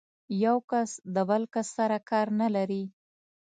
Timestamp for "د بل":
1.15-1.43